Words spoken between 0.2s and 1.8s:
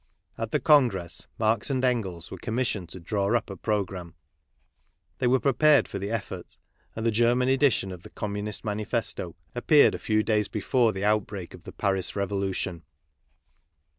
At the Congress, Marx